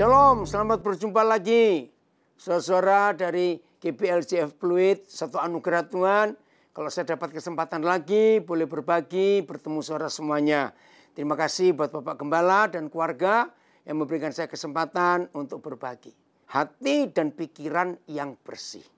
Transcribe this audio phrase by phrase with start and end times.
[0.00, 1.92] Shalom, selamat berjumpa lagi.
[2.32, 6.32] Saudara dari GPLCF Fluid, satu anugerah Tuhan.
[6.72, 10.72] Kalau saya dapat kesempatan lagi, boleh berbagi, bertemu saudara semuanya.
[11.12, 13.52] Terima kasih buat Bapak Gembala dan keluarga
[13.84, 16.16] yang memberikan saya kesempatan untuk berbagi.
[16.48, 18.88] Hati dan pikiran yang bersih.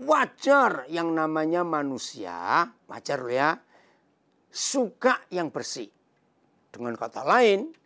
[0.00, 3.52] Wajar yang namanya manusia, wajar loh ya,
[4.48, 5.92] suka yang bersih.
[6.72, 7.76] Dengan kata lain,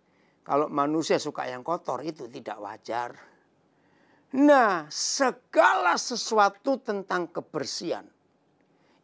[0.43, 3.15] kalau manusia suka yang kotor itu tidak wajar.
[4.33, 8.09] Nah, segala sesuatu tentang kebersihan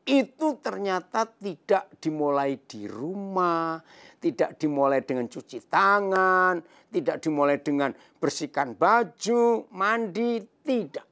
[0.09, 3.77] itu ternyata tidak dimulai di rumah,
[4.17, 11.05] tidak dimulai dengan cuci tangan, tidak dimulai dengan bersihkan baju, mandi, tidak.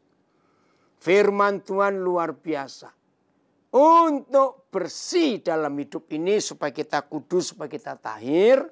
[0.97, 2.89] Firman Tuhan luar biasa.
[3.77, 8.65] Untuk bersih dalam hidup ini supaya kita kudus, supaya kita tahir,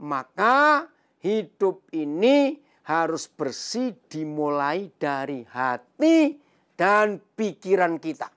[0.00, 0.88] maka
[1.24, 6.38] hidup ini harus bersih dimulai dari hati
[6.78, 8.30] dan pikiran kita.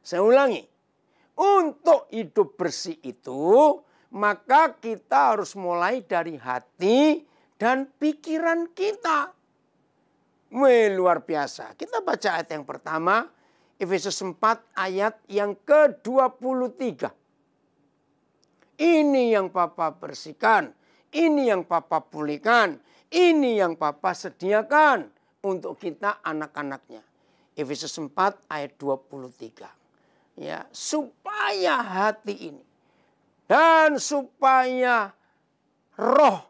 [0.00, 0.62] Saya ulangi,
[1.34, 3.82] untuk hidup bersih itu
[4.14, 7.26] maka kita harus mulai dari hati
[7.58, 9.34] dan pikiran kita.
[10.54, 11.74] Wih, luar biasa.
[11.74, 13.26] Kita baca ayat yang pertama,
[13.74, 14.38] Efesus 4
[14.78, 17.10] ayat yang ke-23.
[18.78, 20.70] Ini yang Papa bersihkan,
[21.14, 22.76] ini yang Papa pulihkan,
[23.14, 25.06] ini yang Papa sediakan
[25.46, 27.00] untuk kita anak-anaknya.
[27.54, 29.70] Efesus 4 ayat 23.
[30.34, 32.64] Ya, supaya hati ini
[33.46, 35.14] dan supaya
[35.94, 36.42] roh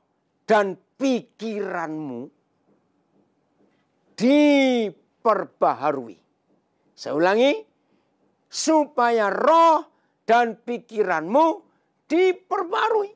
[0.48, 2.32] dan pikiranmu
[4.14, 6.16] diperbaharui.
[6.94, 7.58] Saya ulangi,
[8.46, 9.82] supaya roh
[10.24, 11.46] dan pikiranmu
[12.06, 13.10] diperbarui.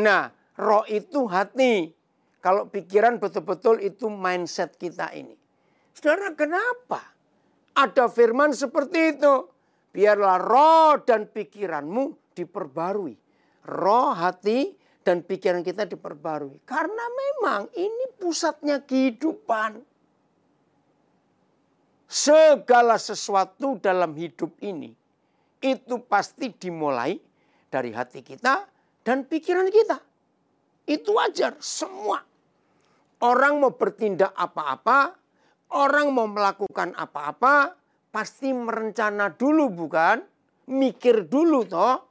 [0.00, 1.94] Nah, roh itu hati.
[2.42, 5.34] Kalau pikiran betul-betul itu mindset kita ini.
[5.94, 7.02] Saudara, kenapa?
[7.74, 9.34] Ada firman seperti itu.
[9.90, 13.18] Biarlah roh dan pikiranmu diperbarui.
[13.66, 14.70] Roh, hati,
[15.02, 16.62] dan pikiran kita diperbarui.
[16.62, 19.82] Karena memang ini pusatnya kehidupan.
[22.08, 24.96] Segala sesuatu dalam hidup ini
[25.60, 27.20] itu pasti dimulai
[27.68, 28.64] dari hati kita
[29.04, 30.07] dan pikiran kita.
[30.88, 32.24] Itu wajar semua.
[33.20, 35.12] Orang mau bertindak apa-apa,
[35.76, 37.76] orang mau melakukan apa-apa,
[38.08, 40.24] pasti merencana dulu bukan?
[40.72, 42.08] Mikir dulu toh.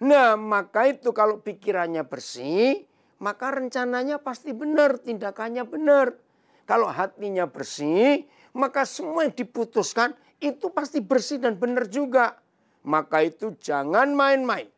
[0.00, 2.88] Nah maka itu kalau pikirannya bersih,
[3.20, 6.16] maka rencananya pasti benar, tindakannya benar.
[6.64, 8.24] Kalau hatinya bersih,
[8.56, 12.40] maka semua yang diputuskan itu pasti bersih dan benar juga.
[12.84, 14.73] Maka itu jangan main-main.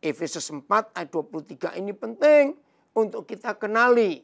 [0.00, 2.56] Efesus 4 ayat 23 ini penting
[2.96, 4.20] untuk kita kenali.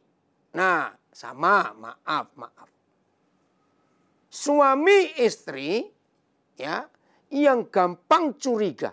[0.56, 2.69] Nah, sama, maaf, maaf.
[4.32, 5.84] Suami istri
[6.56, 6.88] ya
[7.28, 8.93] yang gampang curiga.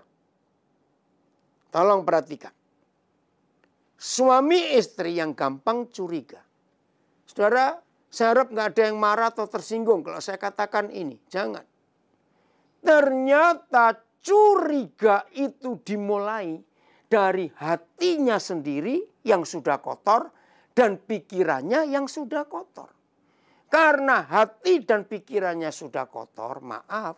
[1.71, 2.51] Tolong perhatikan.
[3.99, 6.43] Suami istri yang gampang curiga.
[7.27, 7.79] Saudara,
[8.09, 11.19] saya harap nggak ada yang marah atau tersinggung kalau saya katakan ini.
[11.29, 11.63] Jangan.
[12.79, 16.68] Ternyata curiga itu dimulai
[17.09, 20.29] dari hatinya sendiri yang sudah kotor
[20.77, 22.93] dan pikirannya yang sudah kotor.
[23.69, 27.17] Karena hati dan pikirannya sudah kotor, maaf.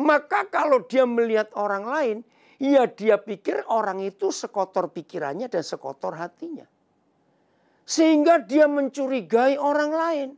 [0.00, 2.16] Maka kalau dia melihat orang lain,
[2.60, 6.68] ya dia pikir orang itu sekotor pikirannya dan sekotor hatinya.
[7.88, 10.28] Sehingga dia mencurigai orang lain.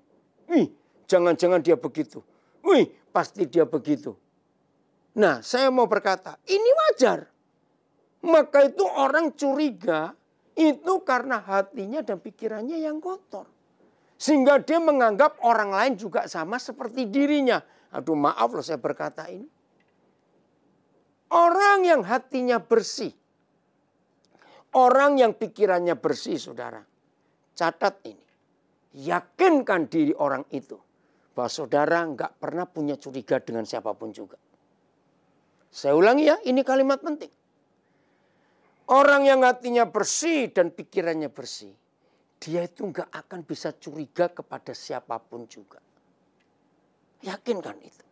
[0.51, 0.71] Wih,
[1.11, 2.23] jangan-jangan dia begitu.
[2.63, 4.15] Wih, pasti dia begitu.
[5.19, 7.32] Nah, saya mau berkata, ini wajar.
[8.23, 10.15] Maka itu orang curiga
[10.55, 13.51] itu karena hatinya dan pikirannya yang kotor.
[14.15, 17.59] Sehingga dia menganggap orang lain juga sama seperti dirinya.
[17.91, 19.51] Aduh maaf loh saya berkata ini.
[21.33, 23.11] Orang yang hatinya bersih.
[24.73, 26.81] Orang yang pikirannya bersih saudara.
[27.59, 28.27] Catat ini.
[29.03, 30.79] Yakinkan diri orang itu.
[31.33, 34.37] Bahwa saudara nggak pernah punya curiga dengan siapa pun juga.
[35.73, 37.33] Saya ulangi ya, ini kalimat penting.
[38.91, 41.71] Orang yang hatinya bersih dan pikirannya bersih.
[42.43, 45.79] Dia itu nggak akan bisa curiga kepada siapa pun juga.
[47.23, 48.07] Yakinkan itu.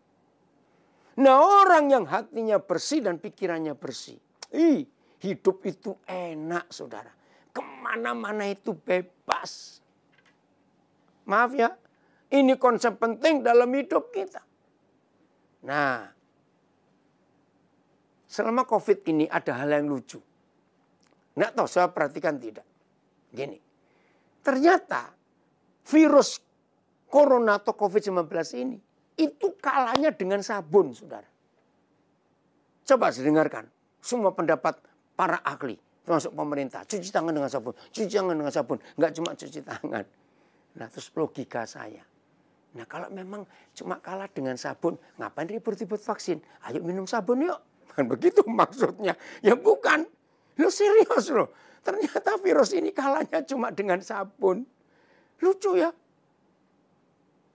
[1.19, 4.17] Nah orang yang hatinya bersih dan pikirannya bersih.
[4.55, 4.87] Ih,
[5.19, 7.11] hidup itu enak saudara.
[7.51, 9.83] Ke mana-mana itu bebas.
[11.27, 11.75] Maaf ya,
[12.31, 14.43] ini konsep penting dalam hidup kita.
[15.67, 16.07] Nah,
[18.31, 20.30] selama COVID ini ada hal yang lucu.
[21.41, 22.69] Nggak tahu saya perhatikan tidak.
[23.33, 23.57] Gini,
[24.45, 25.09] ternyata
[25.89, 26.37] virus
[27.09, 28.29] corona atau COVID-19
[28.61, 28.77] ini
[29.17, 31.25] itu kalahnya dengan sabun, saudara.
[32.85, 33.65] Coba dengarkan
[34.05, 34.77] semua pendapat
[35.17, 36.85] para ahli, termasuk pemerintah.
[36.85, 38.77] Cuci tangan dengan sabun, cuci tangan dengan sabun.
[39.01, 40.05] Nggak cuma cuci tangan.
[40.77, 42.05] Nah terus logika saya.
[42.77, 46.37] Nah kalau memang cuma kalah dengan sabun, ngapain ribut-ribut vaksin?
[46.69, 47.61] Ayo minum sabun yuk.
[48.13, 49.17] Begitu maksudnya.
[49.41, 50.05] Ya bukan.
[50.61, 51.49] Lo serius loh.
[51.81, 54.69] Ternyata virus ini kalahnya cuma dengan sabun.
[55.41, 55.89] Lucu ya.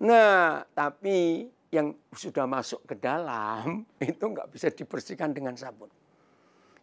[0.02, 5.94] Nah, tapi yang sudah masuk ke dalam itu nggak bisa dibersihkan dengan sabun.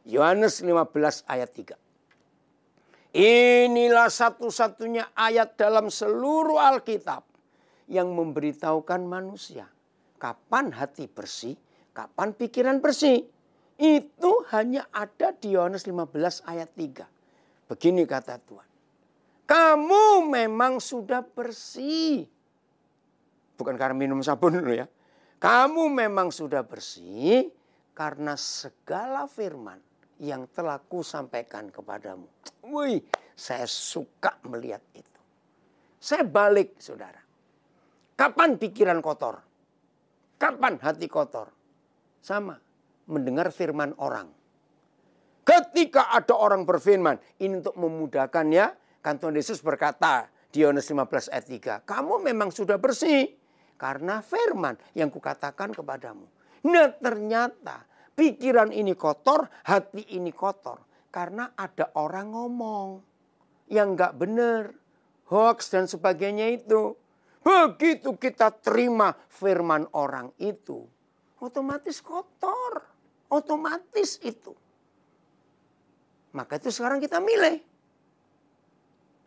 [0.07, 1.75] Yohanes 15 ayat 3.
[3.13, 7.27] Inilah satu-satunya ayat dalam seluruh Alkitab
[7.91, 9.69] yang memberitahukan manusia
[10.23, 11.59] kapan hati bersih,
[11.91, 13.27] kapan pikiran bersih.
[13.83, 17.03] Itu hanya ada di Yohanes 15 ayat 3.
[17.67, 18.69] Begini kata Tuhan.
[19.43, 22.31] Kamu memang sudah bersih
[23.63, 24.91] Bukan karena minum sabun dulu ya.
[25.39, 27.51] Kamu memang sudah bersih
[27.95, 29.79] karena segala firman
[30.19, 32.27] yang telah ku sampaikan kepadamu.
[32.67, 33.03] Wih,
[33.39, 35.21] saya suka melihat itu.
[36.03, 37.23] Saya balik, saudara.
[38.19, 39.43] Kapan pikiran kotor?
[40.39, 41.51] Kapan hati kotor?
[42.23, 42.59] Sama,
[43.07, 44.31] mendengar firman orang.
[45.43, 48.71] Ketika ada orang berfirman, ini untuk memudahkan ya.
[49.03, 51.47] Kan Tuhan Yesus berkata di Yohanes 15 ayat
[51.83, 53.35] 3, kamu memang sudah bersih
[53.75, 56.23] karena firman yang kukatakan kepadamu.
[56.71, 57.83] Nah ternyata
[58.15, 60.79] pikiran ini kotor, hati ini kotor.
[61.13, 62.89] Karena ada orang ngomong
[63.69, 64.71] yang nggak benar.
[65.33, 66.95] Hoax dan sebagainya itu.
[67.43, 70.87] Begitu kita terima firman orang itu.
[71.43, 72.92] Otomatis kotor.
[73.33, 74.53] Otomatis itu.
[76.37, 77.65] Maka itu sekarang kita milih.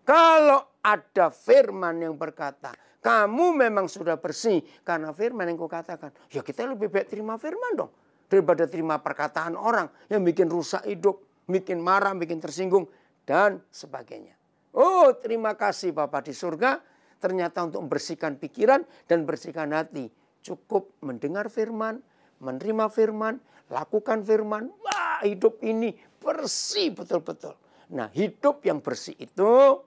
[0.06, 2.70] Kalau ada firman yang berkata,
[3.02, 6.14] kamu memang sudah bersih karena firman yang kukatakan.
[6.30, 7.92] Ya kita lebih baik terima firman dong.
[8.26, 12.90] Daripada terima perkataan orang yang bikin rusak hidup, bikin marah, bikin tersinggung,
[13.26, 14.34] dan sebagainya.
[14.74, 16.82] Oh terima kasih Bapak di surga.
[17.22, 20.10] Ternyata untuk membersihkan pikiran dan bersihkan hati.
[20.46, 22.02] Cukup mendengar firman,
[22.38, 24.70] menerima firman, lakukan firman.
[24.82, 27.56] Wah hidup ini bersih betul-betul.
[27.94, 29.82] Nah hidup yang bersih itu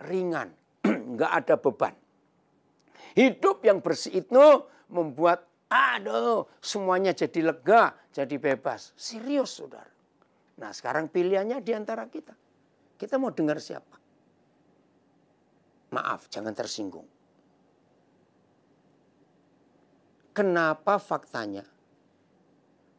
[0.00, 0.52] ringan.
[1.14, 1.94] Nggak ada beban.
[3.14, 4.44] Hidup yang bersih itu
[4.90, 8.92] membuat aduh semuanya jadi lega, jadi bebas.
[8.98, 9.90] Serius saudara.
[10.60, 12.34] Nah sekarang pilihannya di antara kita.
[12.94, 13.98] Kita mau dengar siapa?
[15.94, 17.06] Maaf, jangan tersinggung.
[20.34, 21.62] Kenapa faktanya?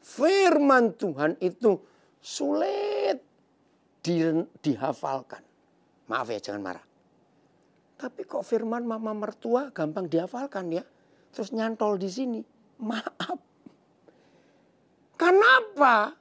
[0.05, 1.81] Firman Tuhan itu
[2.21, 3.17] sulit
[4.05, 4.21] di,
[4.61, 5.41] dihafalkan.
[6.05, 6.85] Maaf ya, jangan marah.
[7.97, 10.85] Tapi kok firman mama mertua gampang dihafalkan ya.
[11.33, 12.41] Terus nyantol di sini.
[12.85, 13.41] Maaf.
[15.17, 16.13] Kenapa?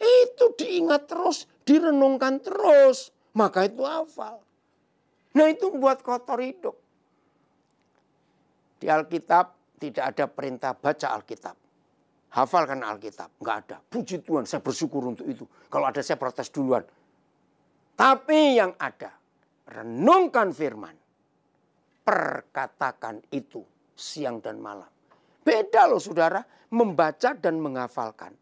[0.00, 3.14] Itu diingat terus, direnungkan terus.
[3.36, 4.42] Maka itu hafal.
[5.38, 6.74] Nah itu buat kotor hidup.
[8.80, 11.59] Di Alkitab tidak ada perintah baca Alkitab.
[12.30, 13.42] Hafalkan Alkitab.
[13.42, 13.76] Enggak ada.
[13.82, 15.42] Puji Tuhan saya bersyukur untuk itu.
[15.66, 16.86] Kalau ada saya protes duluan.
[17.98, 19.10] Tapi yang ada
[19.66, 20.94] renungkan firman.
[22.06, 23.62] Perkatakan itu
[23.94, 24.88] siang dan malam.
[25.44, 28.32] Beda loh saudara, membaca dan menghafalkan.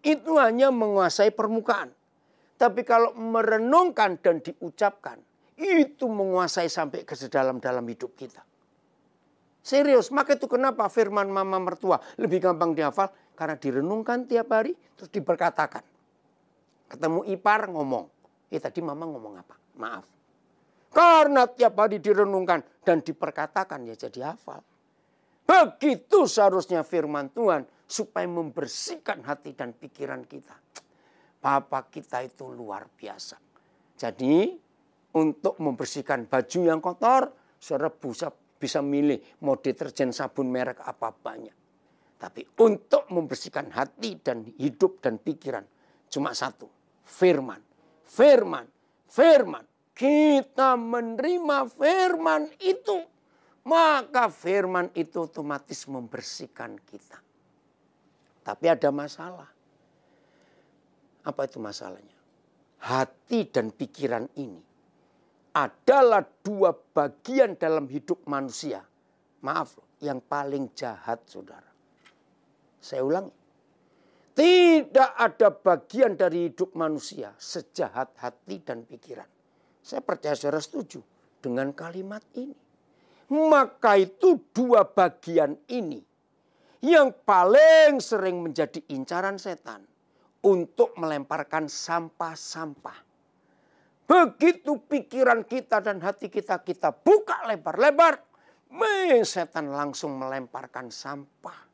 [0.00, 1.92] Itu hanya menguasai permukaan.
[2.60, 5.16] Tapi kalau merenungkan dan diucapkan,
[5.56, 8.44] itu menguasai sampai ke sedalam-dalam hidup kita.
[9.60, 13.12] Serius, maka itu kenapa firman mama mertua lebih gampang dihafal?
[13.36, 15.84] Karena direnungkan tiap hari, terus diperkatakan.
[16.88, 18.08] Ketemu ipar ngomong.
[18.50, 19.54] Eh tadi mama ngomong apa?
[19.78, 20.04] Maaf.
[20.90, 24.58] Karena tiap hari direnungkan dan diperkatakan ya jadi hafal.
[25.46, 30.54] Begitu seharusnya firman Tuhan supaya membersihkan hati dan pikiran kita.
[31.40, 33.38] Bapak kita itu luar biasa.
[33.98, 34.54] Jadi
[35.14, 41.56] untuk membersihkan baju yang kotor, saudara bisa, bisa milih mau deterjen sabun merek apa banyak.
[42.20, 45.64] Tapi untuk membersihkan hati dan hidup dan pikiran
[46.12, 46.68] cuma satu,
[47.08, 47.64] firman.
[48.04, 48.68] Firman,
[49.08, 49.64] firman
[49.96, 53.00] kita menerima firman itu,
[53.64, 57.16] maka firman itu otomatis membersihkan kita.
[58.44, 59.48] Tapi ada masalah.
[61.24, 62.16] Apa itu masalahnya?
[62.80, 64.69] Hati dan pikiran ini
[65.66, 68.80] adalah dua bagian dalam hidup manusia.
[69.44, 71.68] Maaf, yang paling jahat saudara.
[72.80, 73.32] Saya ulangi.
[74.30, 79.28] Tidak ada bagian dari hidup manusia sejahat hati dan pikiran
[79.84, 81.04] Saya percaya saudara setuju
[81.44, 82.56] dengan kalimat ini.
[83.30, 86.00] Maka itu dua bagian ini
[86.80, 89.84] yang paling sering menjadi incaran setan
[90.40, 93.09] untuk melemparkan sampah-sampah.
[94.10, 98.18] Begitu pikiran kita dan hati kita kita buka lebar-lebar,
[99.22, 101.70] setan langsung melemparkan sampah.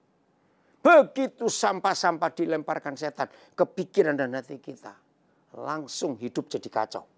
[0.85, 4.93] Begitu sampah-sampah dilemparkan setan ke pikiran dan hati kita,
[5.57, 7.09] langsung hidup jadi kacau.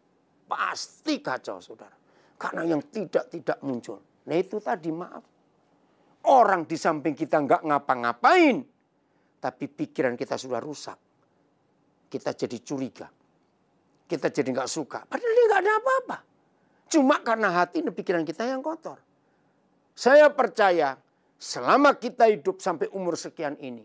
[0.46, 1.98] Pasti kacau, saudara.
[2.38, 3.98] Karena yang tidak-tidak muncul.
[4.22, 5.26] Nah itu tadi maaf.
[6.30, 8.62] Orang di samping kita nggak ngapa-ngapain.
[9.42, 10.98] Tapi pikiran kita sudah rusak.
[12.06, 13.17] Kita jadi curiga.
[14.08, 15.04] Kita jadi nggak suka.
[15.04, 16.16] Padahal dia nggak ada apa-apa.
[16.88, 18.96] Cuma karena hati dan pikiran kita yang kotor.
[19.92, 20.96] Saya percaya
[21.36, 23.84] selama kita hidup sampai umur sekian ini.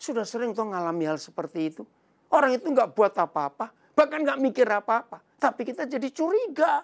[0.00, 1.84] Sudah sering tuh ngalami hal seperti itu.
[2.32, 3.70] Orang itu nggak buat apa-apa.
[3.92, 5.20] Bahkan nggak mikir apa-apa.
[5.36, 6.80] Tapi kita jadi curiga.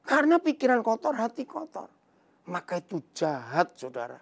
[0.00, 1.88] Karena pikiran kotor, hati kotor.
[2.48, 4.16] Maka itu jahat saudara.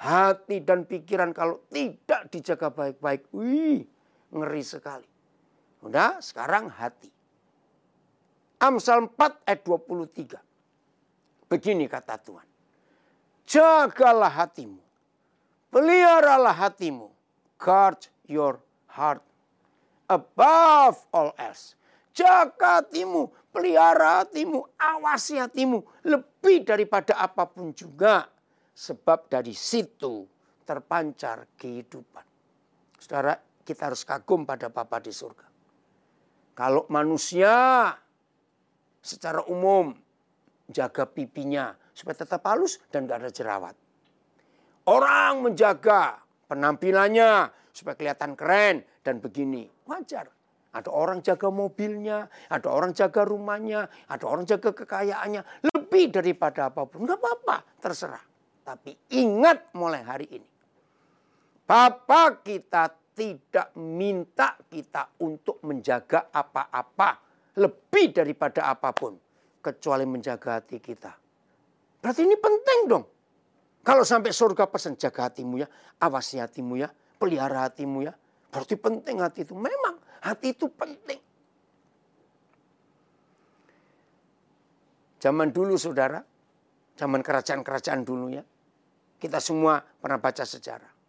[0.00, 3.28] Hati dan pikiran kalau tidak dijaga baik-baik.
[3.34, 3.84] Wih,
[4.32, 5.08] ngeri sekali.
[5.80, 7.08] Udah, sekarang hati.
[8.60, 10.36] Amsal 4 ayat 23.
[11.48, 12.44] Begini kata Tuhan.
[13.48, 14.78] Jagalah hatimu.
[15.72, 17.08] Peliharalah hatimu.
[17.56, 18.60] Guard your
[18.92, 19.24] heart.
[20.06, 21.74] Above all else.
[22.10, 28.26] Jaga hatimu, pelihara hatimu, awasi hatimu lebih daripada apa pun juga.
[28.74, 30.26] Sebab dari situ
[30.66, 32.26] terpancar kehidupan.
[32.98, 33.34] Saudara,
[33.64, 35.49] kita harus kagum pada Bapa di surga.
[36.54, 37.88] Kalau manusia
[39.00, 39.96] secara umum
[40.68, 43.74] jaga pipinya supaya tetap halus dan gak ada jerawat.
[44.88, 49.68] Orang menjaga penampilannya supaya kelihatan keren dan begini.
[49.86, 50.28] Wajar.
[50.70, 55.66] Ada orang jaga mobilnya, ada orang jaga rumahnya, ada orang jaga kekayaannya.
[55.74, 57.02] Lebih daripada apa pun.
[57.02, 58.22] Enggak apa-apa, terserah.
[58.62, 60.48] Tapi ingat mulai hari ini.
[61.66, 67.20] Bapak kita tidak minta kita untuk menjaga apa-apa.
[67.60, 69.20] Lebih daripada apa pun.
[69.60, 71.12] Kecuali menjaga hati kita.
[72.00, 73.04] Berarti ini penting dong.
[73.84, 75.68] Kalau sampai surga pesan jaga hatimu ya,
[76.00, 76.88] awasi hatimu ya,
[77.20, 78.16] pelihara hatimu ya.
[78.48, 79.52] Berarti penting hati itu.
[79.52, 81.20] Memang Hati itu penting.
[85.20, 86.20] Zaman dulu saudara,
[86.96, 88.44] zaman kerajaan-kerajaan dulu ya,
[89.20, 90.99] kita semua pernah baca sejarah.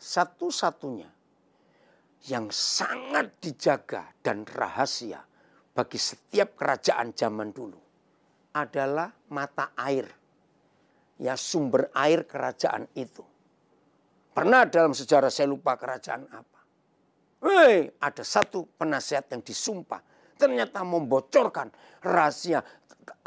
[0.00, 1.12] Satu-satunya
[2.32, 5.20] yang sangat dijaga dan rahasia
[5.76, 7.76] bagi setiap kerajaan zaman dulu
[8.56, 10.08] adalah mata air.
[11.20, 13.20] Ya sumber air kerajaan itu.
[14.32, 16.60] Pernah dalam sejarah saya lupa kerajaan apa.
[17.44, 20.00] Hei, ada satu penasihat yang disumpah.
[20.40, 21.68] Ternyata membocorkan
[22.00, 22.64] rahasia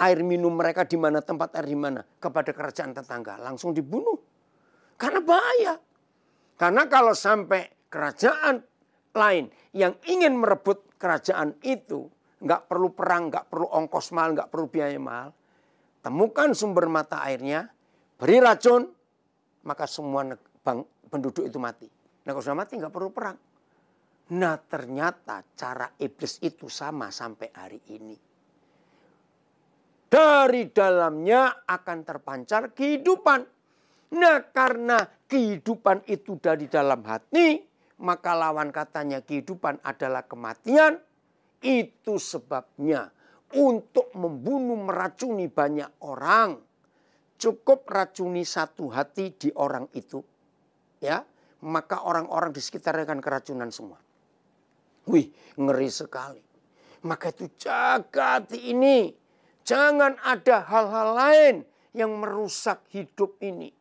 [0.02, 3.38] air minum mereka di mana tempat air di mana kepada kerajaan tetangga.
[3.38, 4.18] Langsung dibunuh.
[4.98, 5.78] Karena bahaya.
[6.64, 8.64] Karena kalau sampai kerajaan
[9.12, 12.08] lain yang ingin merebut kerajaan itu.
[12.40, 15.36] Nggak perlu perang, nggak perlu ongkos mahal, nggak perlu biaya mahal.
[16.00, 17.68] Temukan sumber mata airnya,
[18.16, 18.88] beri racun,
[19.68, 20.24] maka semua
[21.12, 21.92] penduduk itu mati.
[22.24, 23.36] Nah kalau sudah mati nggak perlu perang.
[24.40, 28.16] Nah ternyata cara iblis itu sama sampai hari ini.
[30.08, 33.52] Dari dalamnya akan terpancar kehidupan.
[34.14, 37.66] Nah karena kehidupan itu dari dalam hati,
[38.06, 41.02] maka lawan katanya kehidupan adalah kematian.
[41.64, 43.10] Itu sebabnya
[43.58, 46.60] untuk membunuh meracuni banyak orang.
[47.40, 50.22] Cukup racuni satu hati di orang itu.
[51.02, 51.26] ya
[51.64, 54.00] Maka orang-orang di sekitarnya akan keracunan semua.
[55.08, 56.44] Wih, ngeri sekali.
[57.04, 59.12] Maka itu jaga hati ini.
[59.64, 61.56] Jangan ada hal-hal lain
[61.96, 63.72] yang merusak hidup ini.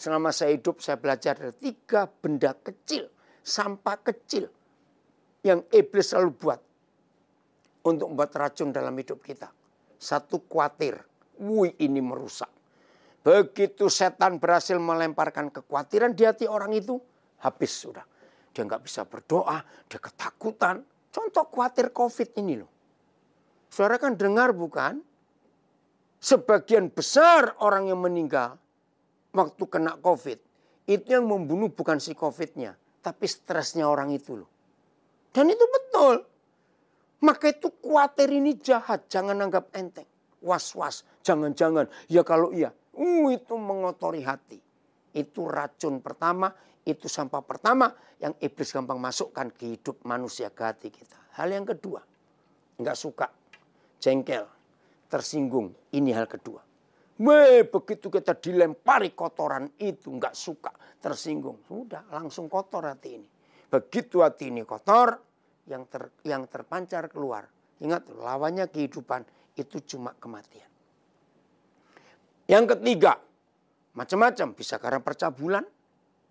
[0.00, 3.12] Selama saya hidup saya belajar dari tiga benda kecil.
[3.44, 4.48] Sampah kecil.
[5.44, 6.60] Yang iblis selalu buat.
[7.84, 9.52] Untuk membuat racun dalam hidup kita.
[10.00, 10.96] Satu khawatir.
[11.36, 12.48] Wih ini merusak.
[13.20, 16.96] Begitu setan berhasil melemparkan kekhawatiran di hati orang itu.
[17.44, 18.04] Habis sudah
[18.50, 20.82] dia nggak bisa berdoa, dia ketakutan.
[21.12, 22.70] Contoh khawatir COVID ini loh.
[23.70, 24.98] Saudara kan dengar bukan?
[26.20, 28.60] Sebagian besar orang yang meninggal
[29.34, 30.38] waktu kena COVID.
[30.90, 32.74] Itu yang membunuh bukan si COVID-nya.
[33.00, 34.50] Tapi stresnya orang itu loh.
[35.30, 36.26] Dan itu betul.
[37.22, 39.06] Maka itu khawatir ini jahat.
[39.06, 40.08] Jangan anggap enteng.
[40.42, 41.06] Was-was.
[41.22, 41.86] Jangan-jangan.
[42.10, 42.74] Ya kalau iya.
[42.96, 44.58] Uh, itu mengotori hati.
[45.14, 46.50] Itu racun pertama
[46.88, 51.16] itu sampah pertama yang iblis gampang masukkan ke hidup manusia ke hati kita.
[51.36, 52.00] Hal yang kedua,
[52.80, 53.28] nggak suka
[54.00, 54.48] jengkel,
[55.12, 55.76] tersinggung.
[55.92, 56.64] Ini hal kedua.
[57.20, 60.72] Weh, begitu kita dilempari kotoran itu, nggak suka,
[61.04, 61.60] tersinggung.
[61.68, 63.28] Sudah, langsung kotor hati ini.
[63.68, 65.20] Begitu hati ini kotor,
[65.68, 67.44] yang ter, yang terpancar keluar.
[67.84, 70.68] Ingat, lawannya kehidupan itu cuma kematian.
[72.48, 73.20] Yang ketiga,
[73.92, 75.64] macam-macam bisa karena percabulan,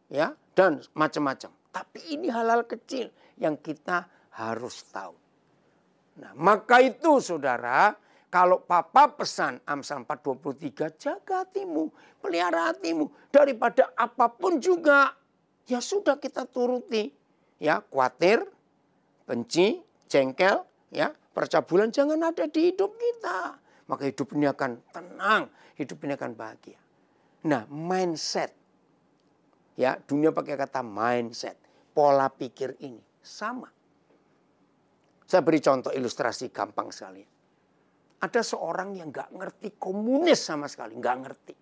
[0.09, 1.53] ya dan macam-macam.
[1.69, 5.15] Tapi ini hal-hal kecil yang kita harus tahu.
[6.19, 7.95] Nah, maka itu saudara,
[8.29, 11.89] kalau papa pesan Amsal 423, jaga hatimu,
[12.21, 13.09] pelihara hatimu.
[13.33, 15.17] Daripada apa pun juga,
[15.65, 17.09] ya sudah kita turuti.
[17.57, 18.45] Ya, khawatir,
[19.25, 20.61] benci, jengkel,
[20.93, 23.57] ya, percabulan jangan ada di hidup kita.
[23.89, 26.77] Maka hidup ini akan tenang, hidup ini akan bahagia.
[27.49, 28.53] Nah, mindset.
[29.73, 31.57] Ya, dunia pakai kata mindset.
[31.97, 33.73] Pola pikir ini sama.
[35.25, 37.38] Saya beri contoh ilustrasi gampang sekali.
[38.19, 41.55] Ada seorang yang nggak ngerti komunis sama sekali, nggak ngerti.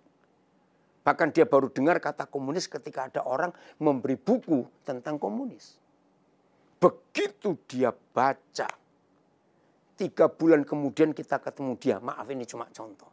[1.06, 5.78] Bahkan dia baru dengar kata komunis ketika ada orang memberi buku tentang komunis.
[6.82, 8.70] Begitu dia baca,
[9.98, 11.98] tiga bulan kemudian kita ketemu dia.
[11.98, 13.10] Maaf ini cuma contoh.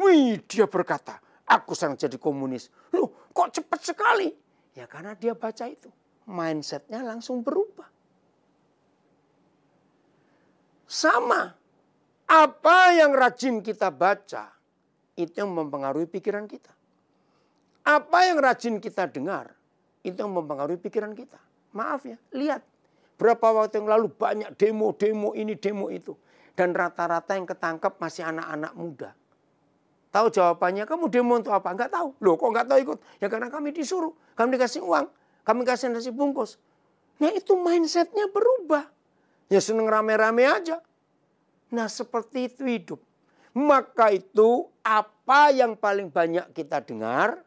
[0.00, 2.72] Wih, dia berkata, aku sedang jadi komunis.
[2.96, 4.32] Loh, kok cepat sekali?
[4.72, 5.92] Ya karena dia baca itu.
[6.24, 7.90] Mindsetnya langsung berubah.
[10.88, 11.59] Sama
[12.30, 14.54] apa yang rajin kita baca,
[15.18, 16.70] itu yang mempengaruhi pikiran kita.
[17.82, 19.50] Apa yang rajin kita dengar,
[20.06, 21.42] itu yang mempengaruhi pikiran kita.
[21.74, 22.62] Maaf ya, lihat.
[23.18, 26.14] Berapa waktu yang lalu banyak demo-demo ini, demo itu.
[26.54, 29.10] Dan rata-rata yang ketangkap masih anak-anak muda.
[30.10, 31.74] Tahu jawabannya, kamu demo untuk apa?
[31.74, 32.14] Enggak tahu.
[32.22, 32.98] Loh kok enggak tahu ikut?
[33.22, 34.14] Ya karena kami disuruh.
[34.34, 35.06] Kami dikasih uang.
[35.46, 36.58] Kami kasih nasi bungkus.
[37.22, 38.88] Nah itu mindsetnya berubah.
[39.46, 40.82] Ya seneng rame-rame aja.
[41.70, 43.00] Nah seperti itu hidup.
[43.50, 47.42] Maka itu apa yang paling banyak kita dengar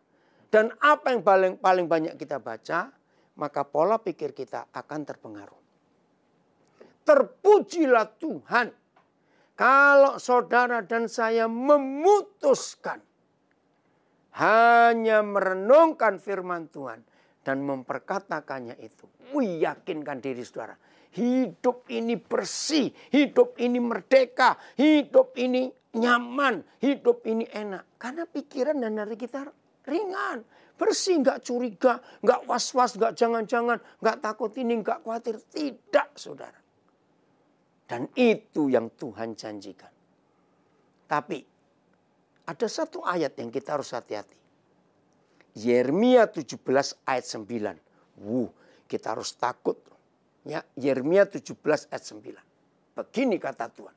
[0.52, 2.92] dan apa yang paling paling banyak kita baca,
[3.40, 5.62] maka pola pikir kita akan terpengaruh.
[7.08, 8.68] Terpujilah Tuhan
[9.56, 13.00] kalau saudara dan saya memutuskan
[14.34, 17.00] hanya merenungkan firman Tuhan
[17.48, 19.08] dan memperkatakannya itu.
[19.32, 20.76] Meyakinkan diri saudara
[21.14, 27.98] hidup ini bersih, hidup ini merdeka, hidup ini nyaman, hidup ini enak.
[28.02, 29.46] Karena pikiran dan hati kita
[29.86, 30.42] ringan,
[30.74, 35.38] bersih, nggak curiga, nggak was-was, nggak jangan-jangan, nggak takut ini, nggak khawatir.
[35.38, 36.60] Tidak, saudara.
[37.86, 39.94] Dan itu yang Tuhan janjikan.
[41.06, 41.46] Tapi
[42.50, 44.40] ada satu ayat yang kita harus hati-hati.
[45.54, 46.58] Yeremia 17
[47.06, 47.78] ayat 9.
[48.26, 48.50] Wuh,
[48.90, 49.78] kita harus takut
[50.44, 52.36] Ya, Yeremia 17 ayat 9.
[53.00, 53.96] Begini kata Tuhan.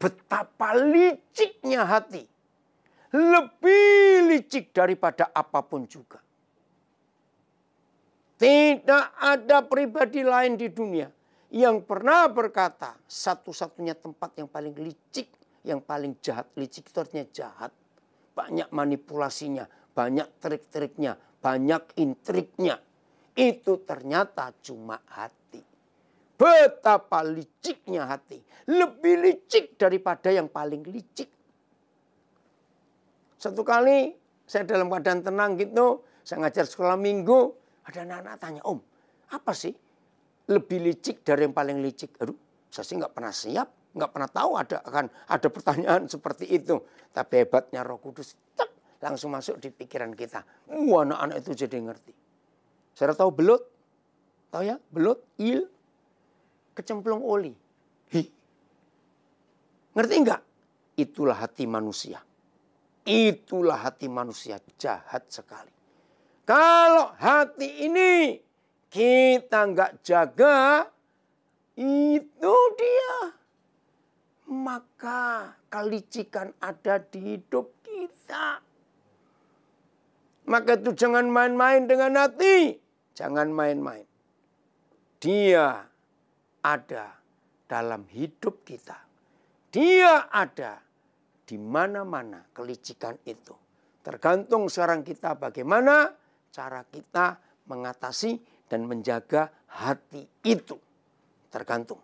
[0.00, 2.24] Betapa liciknya hati.
[3.12, 6.18] Lebih licik daripada apa pun juga.
[8.40, 11.06] Tidak ada pribadi lain di dunia
[11.52, 15.28] yang pernah berkata satu-satunya tempat yang paling licik,
[15.62, 16.48] yang paling jahat.
[16.56, 17.70] Licik itu artinya jahat.
[18.32, 22.80] Banyak manipulasinya, banyak trik-triknya, banyak intriknya.
[23.36, 25.41] Itu ternyata cuma hati.
[26.42, 28.42] Betapa liciknya hati.
[28.66, 31.30] Lebih licik daripada yang paling licik.
[33.38, 34.10] Satu kali
[34.42, 36.02] saya dalam keadaan tenang gitu.
[36.26, 37.54] Saya ngajar sekolah minggu.
[37.86, 38.78] Ada anak-anak tanya, Om
[39.32, 39.72] apa sih
[40.52, 42.20] lebih licik dari yang paling licik?
[42.20, 42.36] Aduh
[42.68, 43.68] saya sih nggak pernah siap.
[43.92, 46.80] nggak pernah tahu ada akan ada pertanyaan seperti itu.
[47.12, 48.32] Tapi hebatnya roh kudus.
[48.56, 50.40] Cek, langsung masuk di pikiran kita.
[50.88, 52.12] Wah anak-anak itu jadi ngerti.
[52.96, 53.60] Saya tahu belut.
[54.48, 54.80] Tahu ya?
[54.88, 55.68] Belut, il,
[56.72, 57.52] kecemplung oli.
[58.12, 58.22] Hi.
[59.92, 60.42] Ngerti enggak?
[60.96, 62.20] Itulah hati manusia.
[63.02, 65.72] Itulah hati manusia jahat sekali.
[66.46, 68.38] Kalau hati ini
[68.92, 70.86] kita enggak jaga,
[71.76, 73.16] itu dia.
[74.52, 78.60] Maka kelicikan ada di hidup kita.
[80.44, 82.76] Maka itu jangan main-main dengan hati.
[83.16, 84.04] Jangan main-main.
[85.22, 85.91] Dia
[86.62, 87.14] ada
[87.66, 88.98] dalam hidup kita.
[89.72, 90.78] Dia ada
[91.42, 93.52] di mana-mana kelicikan itu.
[94.02, 96.10] Tergantung sekarang kita bagaimana
[96.50, 97.38] cara kita
[97.70, 100.76] mengatasi dan menjaga hati itu.
[101.52, 102.00] Tergantung.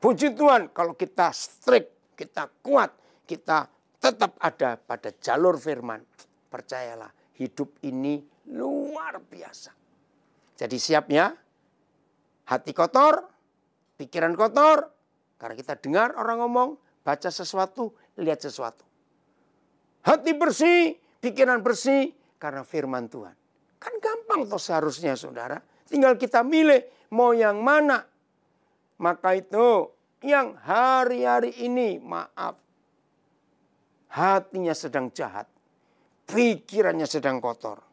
[0.00, 2.92] Puji Tuhan kalau kita strict, kita kuat,
[3.24, 3.68] kita
[4.00, 6.04] tetap ada pada jalur firman.
[6.52, 8.20] Percayalah hidup ini
[8.52, 9.72] luar biasa.
[10.54, 11.32] Jadi siap ya.
[12.44, 13.33] Hati kotor,
[14.04, 14.92] pikiran kotor,
[15.34, 16.70] Karena kita dengar orang ngomong,
[17.04, 18.80] baca sesuatu, lihat sesuatu.
[20.06, 23.34] Hati bersih, pikiran bersih karena firman Tuhan.
[23.76, 25.60] Kan gampang toh seharusnya saudara.
[25.84, 26.80] Tinggal kita milih
[27.12, 28.08] mau yang mana.
[28.96, 29.90] Maka itu
[30.24, 32.56] yang hari-hari ini maaf.
[34.08, 35.50] Hatinya sedang jahat.
[36.24, 37.84] Pikirannya sedang kotor.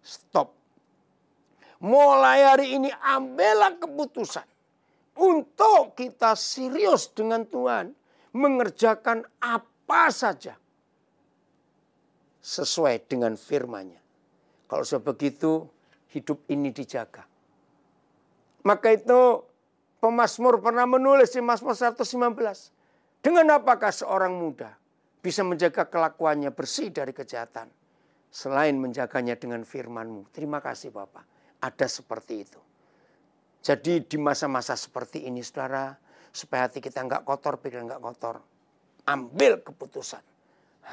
[0.00, 0.56] Stop.
[1.82, 4.55] Mulai hari ini ambillah keputusan.
[5.16, 7.92] Untuk kita serius dengan Tuhan.
[8.36, 10.60] Mengerjakan apa saja.
[12.44, 13.98] Sesuai dengan firmannya.
[14.68, 15.64] Kalau sebegitu
[16.12, 17.24] hidup ini dijaga.
[18.66, 19.46] Maka itu
[20.02, 22.02] pemazmur pernah menulis di Mazmur 119.
[23.24, 24.74] Dengan apakah seorang muda
[25.24, 27.66] bisa menjaga kelakuannya bersih dari kejahatan.
[28.30, 30.30] Selain menjaganya dengan firmanmu.
[30.30, 31.24] Terima kasih Bapak.
[31.62, 32.60] Ada seperti itu.
[33.66, 35.90] Jadi di masa-masa seperti ini saudara.
[36.30, 38.38] Supaya hati kita nggak kotor, pikiran nggak kotor.
[39.10, 40.22] Ambil keputusan.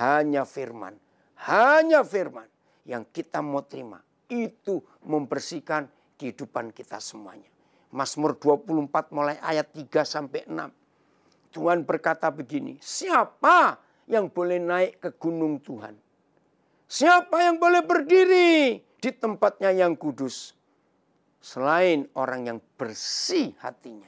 [0.02, 0.98] Hanya firman.
[1.46, 2.50] Hanya firman
[2.90, 5.86] yang kita mau terima itu membersihkan
[6.18, 7.46] kehidupan kita semuanya.
[7.94, 11.54] Mazmur 24 mulai ayat 3 sampai 6.
[11.54, 13.78] Tuhan berkata begini, siapa
[14.10, 15.94] yang boleh naik ke gunung Tuhan?
[16.90, 20.58] Siapa yang boleh berdiri di tempatnya yang kudus?
[21.44, 24.08] Selain orang yang bersih hatinya,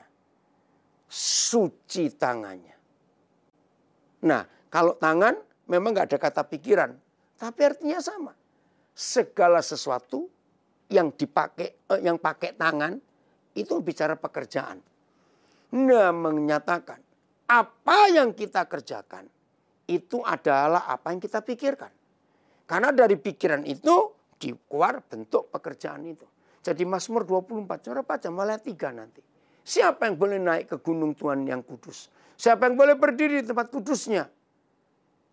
[1.12, 2.72] suci tangannya.
[4.24, 5.36] Nah, kalau tangan
[5.68, 6.96] memang nggak ada kata pikiran,
[7.36, 8.32] tapi artinya sama
[8.96, 10.32] segala sesuatu
[10.88, 12.96] yang dipakai eh, yang pakai tangan
[13.52, 14.80] itu bicara pekerjaan.
[15.76, 17.04] Nah, menyatakan
[17.52, 19.28] apa yang kita kerjakan
[19.92, 21.92] itu adalah apa yang kita pikirkan.
[22.66, 26.26] Karena dari pikiran itu dikeluar bentuk pekerjaan itu.
[26.66, 29.22] Jadi Mazmur 24, cara baca malah tiga nanti.
[29.62, 32.10] Siapa yang boleh naik ke gunung Tuhan yang kudus?
[32.34, 34.26] Siapa yang boleh berdiri di tempat kudusnya?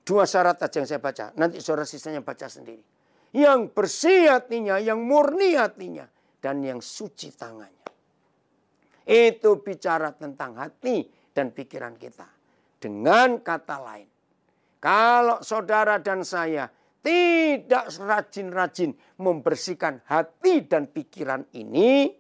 [0.05, 1.33] Dua syarat aja yang saya baca.
[1.41, 2.85] Nanti saudara sisanya baca sendiri
[3.33, 6.05] yang bersih hatinya, yang murni hatinya,
[6.39, 7.89] dan yang suci tangannya.
[9.09, 12.29] Itu bicara tentang hati dan pikiran kita.
[12.79, 14.09] Dengan kata lain,
[14.79, 16.69] kalau saudara dan saya
[17.03, 22.15] tidak rajin-rajin membersihkan hati dan pikiran ini,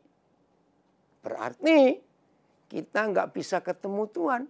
[1.23, 2.03] berarti
[2.66, 4.42] kita nggak bisa ketemu Tuhan.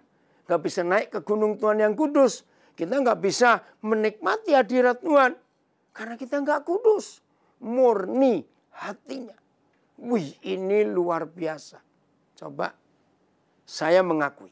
[0.48, 2.48] Nggak bisa naik ke gunung Tuhan yang kudus.
[2.72, 5.36] Kita nggak bisa menikmati hadirat Tuhan.
[5.92, 7.20] Karena kita nggak kudus.
[7.62, 8.40] Murni
[8.72, 9.36] hatinya.
[10.00, 11.78] Wih ini luar biasa.
[12.40, 12.72] Coba
[13.68, 14.50] saya mengakui.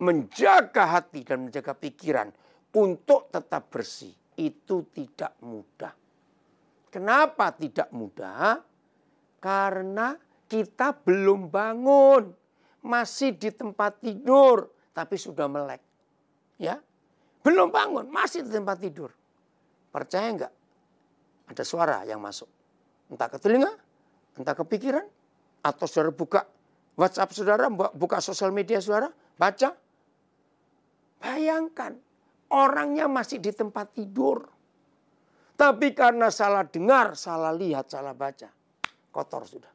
[0.00, 2.28] Menjaga hati dan menjaga pikiran
[2.76, 5.92] untuk tetap bersih itu tidak mudah.
[6.88, 8.64] Kenapa tidak mudah?
[9.36, 10.16] Karena
[10.48, 12.32] kita belum bangun.
[12.80, 15.84] Masih di tempat tidur tapi sudah melek.
[16.56, 16.80] Ya.
[17.40, 19.12] Belum bangun, masih di tempat tidur.
[19.92, 20.52] Percaya enggak?
[21.48, 22.48] Ada suara yang masuk.
[23.08, 23.72] Entah ke telinga,
[24.36, 25.08] entah ke pikiran,
[25.64, 26.44] atau saudara buka
[27.00, 29.08] WhatsApp saudara, buka sosial media saudara,
[29.40, 29.72] baca.
[31.20, 31.96] Bayangkan,
[32.50, 34.46] orangnya masih di tempat tidur.
[35.54, 38.48] Tapi karena salah dengar, salah lihat, salah baca,
[39.12, 39.72] kotor sudah.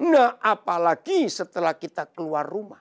[0.00, 2.80] Nah, apalagi setelah kita keluar rumah.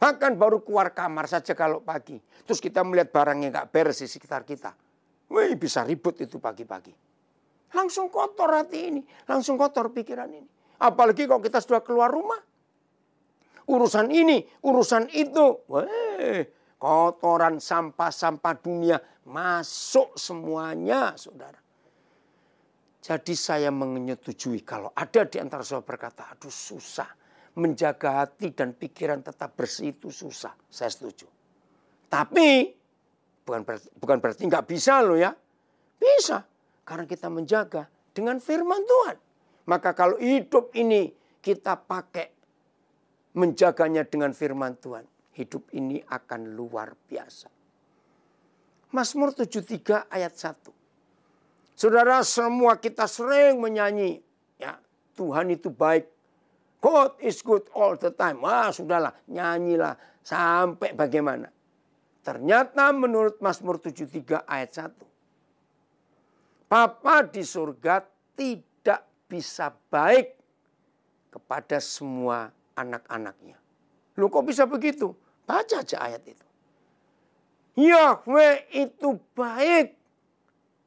[0.00, 2.16] Bahkan baru keluar kamar saja kalau pagi.
[2.48, 4.72] Terus kita melihat barangnya nggak beres di sekitar kita.
[5.28, 6.96] Wih bisa ribut itu pagi-pagi.
[7.76, 9.04] Langsung kotor hati ini.
[9.28, 10.48] Langsung kotor pikiran ini.
[10.80, 12.40] Apalagi kalau kita sudah keluar rumah.
[13.68, 15.60] Urusan ini, urusan itu.
[15.68, 16.48] Wih,
[16.80, 18.96] kotoran sampah-sampah dunia
[19.28, 21.60] masuk semuanya saudara.
[23.00, 27.20] Jadi saya menyetujui kalau ada di antara saudara berkata, aduh susah
[27.58, 30.54] menjaga hati dan pikiran tetap bersih itu susah.
[30.70, 31.26] Saya setuju.
[32.06, 32.70] Tapi
[33.42, 35.34] bukan berarti, bukan berarti nggak bisa loh ya.
[35.98, 36.46] Bisa.
[36.86, 39.16] Karena kita menjaga dengan firman Tuhan.
[39.66, 41.10] Maka kalau hidup ini
[41.42, 42.30] kita pakai
[43.34, 45.06] menjaganya dengan firman Tuhan.
[45.40, 47.48] Hidup ini akan luar biasa.
[48.92, 50.68] Mazmur 73 ayat 1.
[51.80, 54.20] Saudara semua kita sering menyanyi.
[54.60, 54.76] ya
[55.16, 56.04] Tuhan itu baik
[56.80, 58.40] God is good all the time.
[58.40, 61.52] Wah sudahlah nyanyilah sampai bagaimana.
[62.24, 66.68] Ternyata menurut Mazmur 73 ayat 1.
[66.68, 68.04] Papa di surga
[68.36, 70.36] tidak bisa baik
[71.32, 73.56] kepada semua anak-anaknya.
[74.16, 75.12] Lu kok bisa begitu?
[75.50, 76.46] Baca aja ayat itu.
[77.74, 79.98] Yahweh itu baik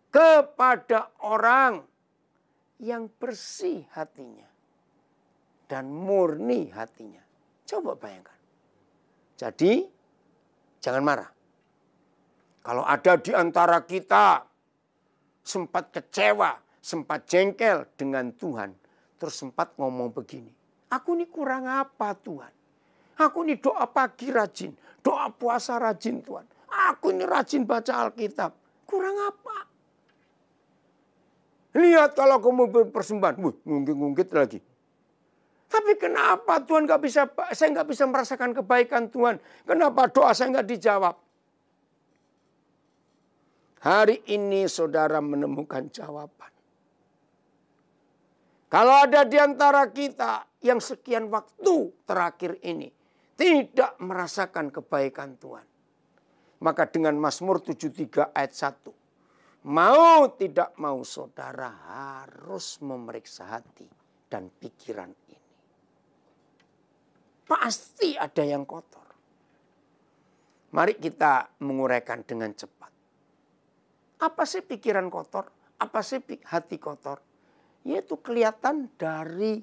[0.08, 1.84] kepada orang
[2.80, 4.48] yang bersih hatinya
[5.68, 7.20] dan murni hatinya.
[7.68, 8.40] Coba bayangkan.
[9.36, 9.84] Jadi
[10.80, 11.30] jangan marah.
[12.64, 14.48] Kalau ada di antara kita
[15.44, 18.72] sempat kecewa, sempat jengkel dengan Tuhan,
[19.20, 20.56] terus sempat ngomong begini.
[20.88, 22.63] Aku ini kurang apa Tuhan?
[23.20, 24.74] Aku ini doa pagi rajin,
[25.06, 26.46] doa puasa rajin Tuhan.
[26.90, 28.52] Aku ini rajin baca Alkitab.
[28.90, 29.58] Kurang apa?
[31.78, 34.60] Lihat kalau kamu persembahan, wih ngungkit-ngungkit lagi.
[35.70, 39.42] Tapi kenapa Tuhan nggak bisa, saya nggak bisa merasakan kebaikan Tuhan?
[39.66, 41.18] Kenapa doa saya nggak dijawab?
[43.82, 46.54] Hari ini saudara menemukan jawaban.
[48.70, 52.90] Kalau ada di antara kita yang sekian waktu terakhir ini
[53.44, 55.68] tidak merasakan kebaikan Tuhan.
[56.64, 59.68] Maka dengan Mazmur 73 ayat 1.
[59.68, 63.84] Mau tidak mau saudara harus memeriksa hati
[64.32, 65.12] dan pikiran
[67.44, 69.04] Pasti ada yang kotor.
[70.72, 72.90] Mari kita menguraikan dengan cepat.
[74.24, 75.52] Apa sih pikiran kotor?
[75.84, 77.20] Apa sih hati kotor?
[77.84, 79.60] Yaitu kelihatan dari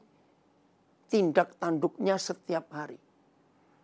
[1.08, 3.09] tindak tanduknya setiap hari.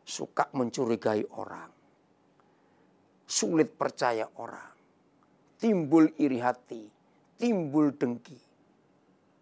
[0.06, 1.66] Suka mencurigai orang.
[3.26, 4.70] Sulit percaya orang.
[5.58, 6.86] Timbul iri hati.
[7.34, 8.38] Timbul dengki.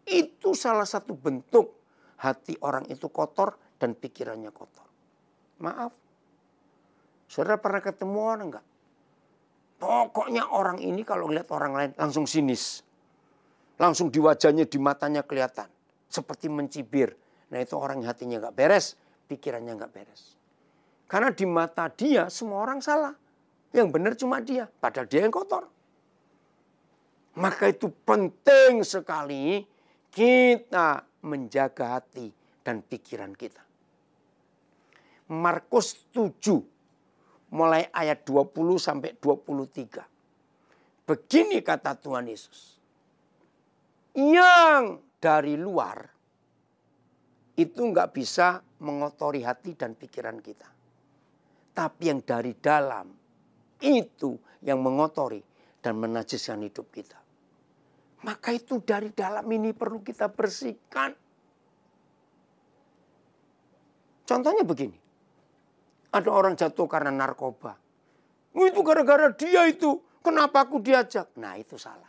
[0.09, 1.77] Itu salah satu bentuk
[2.25, 4.89] hati orang itu kotor dan pikirannya kotor.
[5.61, 5.93] Maaf.
[7.29, 8.67] Saudara pernah ketemu orang enggak?
[9.77, 12.81] Pokoknya orang ini kalau lihat orang lain langsung sinis.
[13.77, 15.69] Langsung di wajahnya, di matanya kelihatan.
[16.09, 17.13] Seperti mencibir.
[17.53, 18.97] Nah itu orang hatinya enggak beres,
[19.29, 20.41] pikirannya enggak beres.
[21.05, 23.15] Karena di mata dia semua orang salah.
[23.75, 25.67] Yang benar cuma dia, padahal dia yang kotor.
[27.35, 29.67] Maka itu penting sekali
[30.15, 32.31] kita menjaga hati
[32.63, 33.59] dan pikiran kita.
[35.35, 40.07] Markus 7 mulai ayat 20 sampai 23.
[41.05, 42.79] Begini kata Tuhan Yesus.
[44.15, 46.07] Yang dari luar
[47.59, 50.74] itu nggak bisa mengotori hati dan pikiran kita.
[51.75, 53.11] Tapi yang dari dalam
[53.83, 55.43] itu yang mengotori
[55.83, 57.19] dan menajiskan hidup kita.
[58.25, 61.13] Maka itu dari dalam ini perlu kita bersihkan.
[64.25, 64.97] Contohnya begini.
[66.15, 67.77] Ada orang jatuh karena narkoba.
[68.55, 70.01] Itu gara-gara dia itu.
[70.25, 71.37] Kenapa aku diajak?
[71.37, 72.09] Nah itu salah.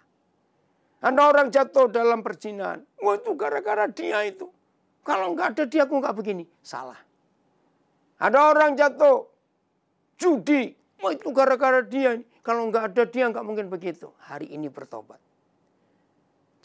[1.04, 2.80] Ada orang jatuh dalam perjinahan.
[3.04, 4.48] Wah itu gara-gara dia itu.
[5.04, 6.48] Kalau nggak ada dia aku nggak begini.
[6.64, 6.98] Salah.
[8.16, 9.35] Ada orang jatuh
[10.20, 10.74] judi.
[11.04, 12.20] Wah itu gara-gara dia.
[12.46, 14.12] Kalau nggak ada dia nggak mungkin begitu.
[14.26, 15.20] Hari ini bertobat.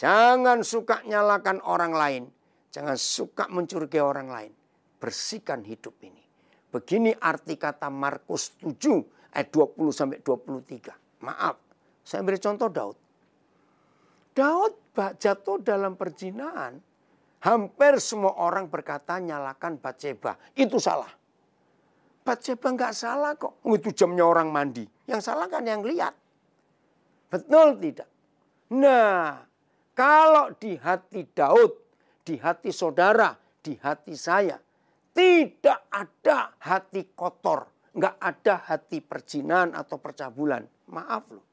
[0.00, 2.24] Jangan suka nyalakan orang lain.
[2.72, 4.52] Jangan suka mencurigai orang lain.
[4.96, 6.22] Bersihkan hidup ini.
[6.70, 11.26] Begini arti kata Markus 7 ayat 20 sampai 23.
[11.26, 11.58] Maaf,
[12.06, 12.96] saya beri contoh Daud.
[14.32, 14.72] Daud
[15.18, 16.78] jatuh dalam perjinahan.
[17.40, 20.36] Hampir semua orang berkata nyalakan Batseba.
[20.52, 21.19] Itu salah.
[22.20, 23.64] Batseba nggak salah kok.
[23.64, 24.85] Itu jamnya orang mandi.
[25.09, 26.12] Yang salah kan yang lihat.
[27.33, 28.09] Betul tidak?
[28.76, 29.40] Nah,
[29.96, 31.72] kalau di hati Daud,
[32.22, 34.59] di hati saudara, di hati saya,
[35.11, 37.66] tidak ada hati kotor.
[37.90, 40.62] Nggak ada hati perjinan atau percabulan.
[40.94, 41.46] Maaf loh.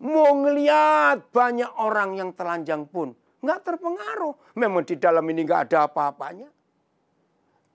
[0.00, 3.12] Mau ngeliat banyak orang yang telanjang pun.
[3.42, 4.56] Nggak terpengaruh.
[4.56, 6.48] Memang di dalam ini nggak ada apa-apanya.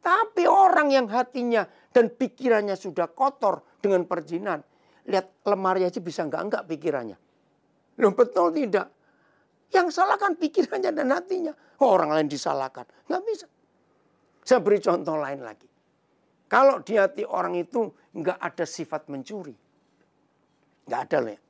[0.02, 1.65] Tapi orang yang hatinya
[1.96, 4.60] dan pikirannya sudah kotor dengan perjinan.
[5.08, 7.16] Lihat lemari aja bisa nggak enggak pikirannya.
[8.04, 8.92] Loh betul tidak.
[9.72, 11.56] Yang salah kan pikirannya dan hatinya.
[11.80, 12.84] Oh, orang lain disalahkan.
[13.08, 13.48] Nggak bisa.
[14.44, 15.72] Saya beri contoh lain lagi.
[16.52, 19.56] Kalau di hati orang itu nggak ada sifat mencuri.
[20.86, 21.42] Nggak ada loh ya.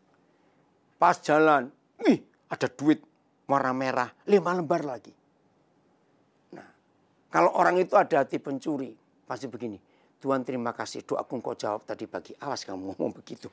[0.95, 1.67] Pas jalan,
[2.05, 3.03] wih ada duit
[3.49, 5.11] warna merah, lima lembar lagi.
[6.55, 6.69] Nah,
[7.27, 8.95] kalau orang itu ada hati pencuri,
[9.27, 9.84] pasti begini.
[10.25, 12.33] Tuhan terima kasih doaku kau jawab tadi pagi.
[12.41, 13.45] Awas kamu ngomong begitu.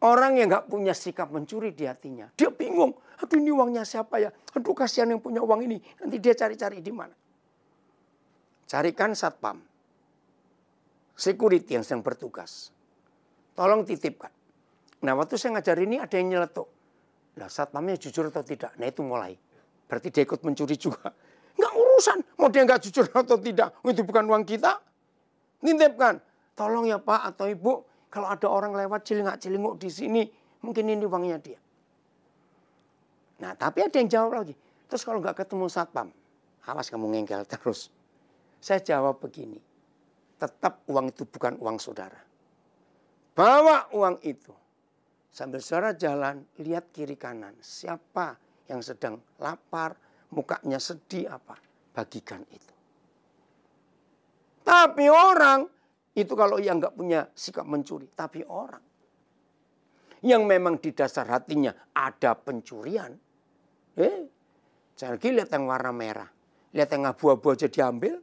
[0.00, 2.32] Orang yang nggak punya sikap mencuri di hatinya.
[2.32, 2.96] Dia bingung.
[3.20, 4.32] Aduh ini uangnya siapa ya?
[4.56, 5.84] Aduh kasihan yang punya uang ini.
[6.00, 7.12] Nanti dia cari-cari di mana.
[8.64, 9.60] Carikan satpam.
[11.12, 12.72] Security yang sedang bertugas.
[13.52, 14.32] Tolong titipkan.
[15.04, 16.72] Nah waktu saya ngajar ini ada yang nyeletuk.
[17.36, 18.72] Nah satpamnya jujur atau tidak.
[18.80, 19.36] Nah itu mulai.
[19.92, 21.12] Berarti dia ikut mencuri juga.
[21.52, 22.18] Nggak urusan.
[22.40, 23.76] Mau dia nggak jujur atau tidak.
[23.84, 24.87] Itu bukan uang kita.
[25.62, 26.22] Nitipkan.
[26.54, 27.72] Tolong ya Pak atau Ibu.
[28.08, 30.22] Kalau ada orang lewat cilingak-cilinguk di sini.
[30.62, 31.60] Mungkin ini uangnya dia.
[33.38, 34.54] Nah tapi ada yang jawab lagi.
[34.90, 36.08] Terus kalau nggak ketemu satpam.
[36.68, 37.88] Awas kamu ngengkel terus.
[38.58, 39.60] Saya jawab begini.
[40.38, 42.18] Tetap uang itu bukan uang saudara.
[43.34, 44.50] Bawa uang itu.
[45.30, 47.54] Sambil saudara jalan, lihat kiri kanan.
[47.62, 48.34] Siapa
[48.66, 49.94] yang sedang lapar,
[50.34, 51.54] mukanya sedih apa.
[51.94, 52.77] Bagikan itu.
[54.68, 55.64] Tapi orang,
[56.12, 58.12] itu kalau yang nggak punya sikap mencuri.
[58.12, 58.84] Tapi orang
[60.22, 63.14] yang memang di dasar hatinya ada pencurian.
[63.98, 64.18] Eh,
[64.98, 66.30] jangan lagi lihat yang warna merah.
[66.74, 68.18] Lihat yang abu-abu aja diambil.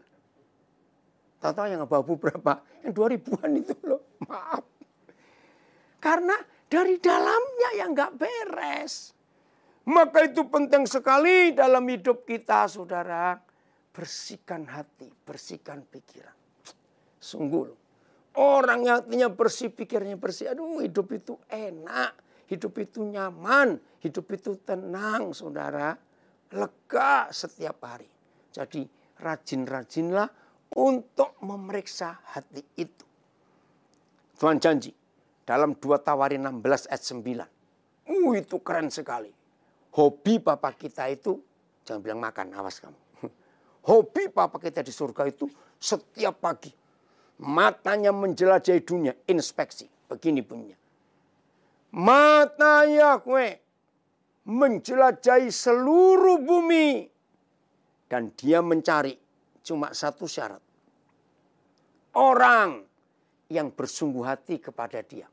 [1.39, 2.61] Tahu-tahu yang abu-abu berapa?
[2.83, 4.01] Yang dua ribuan itu loh.
[4.27, 4.63] Maaf.
[5.97, 6.35] Karena
[6.69, 9.15] dari dalamnya yang nggak beres.
[9.85, 13.37] Maka itu penting sekali dalam hidup kita saudara.
[13.95, 16.34] Bersihkan hati, bersihkan pikiran.
[17.25, 17.65] Sungguh.
[18.37, 20.53] Orang yang hatinya bersih, pikirnya bersih.
[20.53, 22.13] Aduh hidup itu enak.
[22.45, 23.81] Hidup itu nyaman.
[24.05, 25.97] Hidup itu tenang saudara.
[26.53, 28.05] Lega setiap hari.
[28.53, 28.85] Jadi
[29.17, 30.29] rajin-rajinlah
[30.77, 33.05] untuk memeriksa hati itu.
[34.37, 34.91] Tuhan janji
[35.47, 38.05] dalam 2 Tawari 16 ayat 9.
[38.05, 39.31] Uh, itu keren sekali.
[39.95, 41.39] Hobi Bapak kita itu,
[41.87, 42.99] jangan bilang makan, awas kamu.
[43.89, 45.47] Hobi Bapak kita di surga itu
[45.79, 46.84] setiap pagi
[47.41, 49.91] Matanya menjelajahi dunia, inspeksi.
[50.07, 50.77] Begini bunyinya.
[51.95, 53.59] Mata Yahweh
[54.47, 57.09] menjelajahi seluruh bumi.
[58.05, 59.17] Dan dia mencari
[59.65, 60.61] cuma satu syarat.
[62.15, 62.85] Orang
[63.51, 65.27] yang bersungguh hati kepada dia.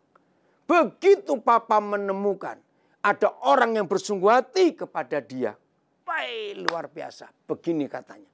[0.66, 2.58] Begitu Papa menemukan
[3.02, 5.58] ada orang yang bersungguh hati kepada dia.
[6.06, 7.30] Baik luar biasa.
[7.46, 8.30] Begini katanya.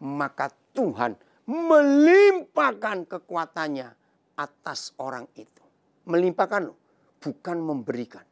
[0.00, 3.88] Maka Tuhan melimpahkan kekuatannya
[4.36, 5.64] atas orang itu.
[6.06, 6.70] Melimpahkan
[7.22, 8.22] bukan memberikan.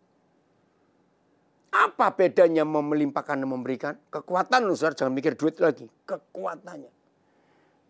[1.74, 3.94] Apa bedanya melimpahkan dan memberikan?
[4.10, 4.94] Kekuatan loh, saudara.
[4.94, 5.90] Jangan mikir duit lagi.
[6.06, 6.92] Kekuatannya.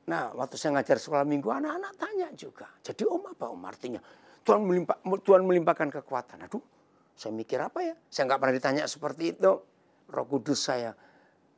[0.09, 2.69] Nah, waktu saya ngajar sekolah minggu, anak-anak tanya juga.
[2.81, 4.01] Jadi om apa om artinya?
[4.45, 6.49] Tuhan, melimpah, Tuhan melimpahkan kekuatan.
[6.49, 6.65] Aduh,
[7.17, 7.97] saya mikir apa ya?
[8.09, 9.53] Saya nggak pernah ditanya seperti itu.
[10.05, 10.93] Roh Kudus saya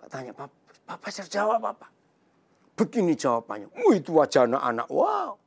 [0.07, 0.55] tanya, Papa,
[0.87, 1.91] Papa saya jawab apa?
[2.77, 3.73] Begini jawabannya.
[3.73, 4.87] Oh, itu wajah anak-anak.
[4.93, 5.41] Wow.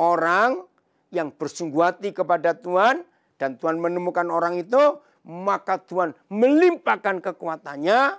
[0.00, 0.64] Orang
[1.12, 3.04] yang bersungguh hati kepada Tuhan
[3.36, 4.80] dan Tuhan menemukan orang itu,
[5.28, 8.18] maka Tuhan melimpahkan kekuatannya,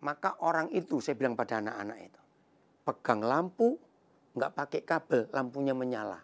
[0.00, 2.20] maka orang itu saya bilang pada anak-anak itu,
[2.82, 3.76] pegang lampu,
[4.36, 6.20] nggak pakai kabel, lampunya menyala.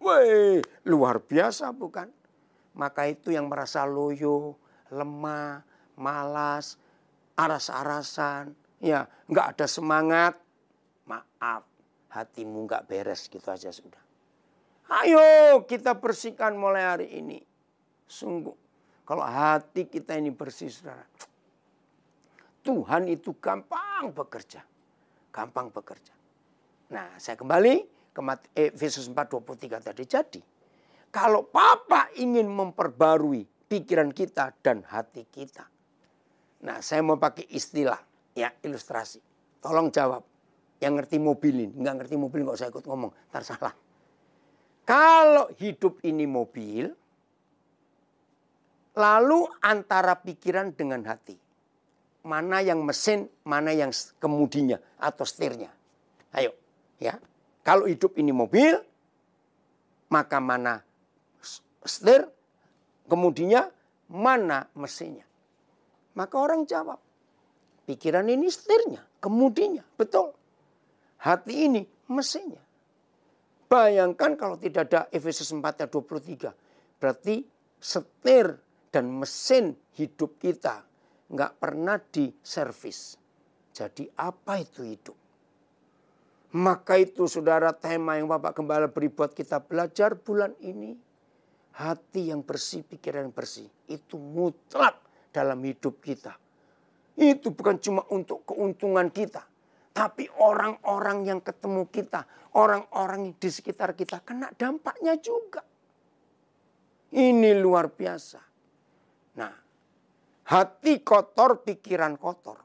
[0.00, 2.08] Wih, luar biasa bukan?
[2.78, 4.54] Maka itu yang merasa loyo,
[4.88, 5.66] lemah,
[5.98, 6.78] malas,
[7.34, 10.38] aras-arasan, ya nggak ada semangat,
[11.08, 11.64] maaf
[12.12, 14.00] hatimu nggak beres gitu aja sudah.
[14.88, 17.40] Ayo kita bersihkan mulai hari ini.
[18.08, 18.56] Sungguh
[19.08, 21.04] kalau hati kita ini bersih saudara.
[22.64, 24.60] Tuhan itu gampang bekerja.
[25.32, 26.12] Gampang bekerja.
[26.92, 27.74] Nah saya kembali
[28.12, 28.20] ke
[28.52, 30.04] Efesus 4.23 tadi.
[30.04, 30.40] Jadi
[31.08, 35.64] kalau Papa ingin memperbarui pikiran kita dan hati kita.
[36.64, 38.00] Nah saya mau pakai istilah
[38.36, 39.20] ya ilustrasi.
[39.64, 40.27] Tolong jawab
[40.78, 43.74] yang ngerti mobilin, nggak ngerti mobil nggak usah ikut ngomong, ntar salah.
[44.86, 46.88] Kalau hidup ini mobil,
[48.96, 51.36] lalu antara pikiran dengan hati,
[52.24, 55.68] mana yang mesin, mana yang kemudinya atau setirnya.
[56.32, 56.54] Ayo,
[57.02, 57.20] ya.
[57.66, 58.80] Kalau hidup ini mobil,
[60.08, 60.80] maka mana
[61.84, 62.24] setir,
[63.10, 63.68] kemudinya
[64.08, 65.26] mana mesinnya.
[66.16, 66.96] Maka orang jawab,
[67.84, 70.32] pikiran ini setirnya, kemudinya, betul.
[71.18, 72.62] Hati ini mesinnya.
[73.68, 76.54] Bayangkan kalau tidak ada Efesus 4 ayat 23.
[76.96, 77.44] Berarti
[77.76, 78.56] setir
[78.88, 80.86] dan mesin hidup kita
[81.28, 83.20] nggak pernah diservis.
[83.74, 85.16] Jadi apa itu hidup?
[86.56, 90.96] Maka itu saudara tema yang Bapak Gembala beri buat kita belajar bulan ini.
[91.76, 93.68] Hati yang bersih, pikiran yang bersih.
[93.86, 94.98] Itu mutlak
[95.30, 96.34] dalam hidup kita.
[97.14, 99.44] Itu bukan cuma untuk keuntungan kita.
[99.98, 102.22] Tapi orang-orang yang ketemu kita,
[102.54, 105.58] orang-orang di sekitar kita kena dampaknya juga.
[107.10, 108.38] Ini luar biasa.
[109.42, 109.50] Nah,
[110.54, 112.62] hati kotor, pikiran kotor.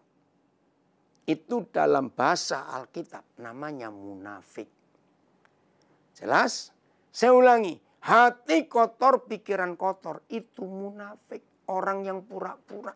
[1.25, 4.69] Itu dalam bahasa Alkitab namanya munafik.
[6.13, 6.69] Jelas?
[7.09, 11.41] Saya ulangi, hati kotor, pikiran kotor itu munafik.
[11.65, 12.93] Orang yang pura-pura